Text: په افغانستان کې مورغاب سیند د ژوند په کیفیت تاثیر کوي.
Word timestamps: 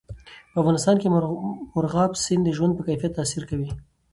په 0.51 0.57
افغانستان 0.61 0.95
کې 1.01 1.07
مورغاب 1.73 2.11
سیند 2.23 2.43
د 2.45 2.49
ژوند 2.57 2.73
په 2.75 2.83
کیفیت 2.87 3.11
تاثیر 3.19 3.43
کوي. 3.49 3.69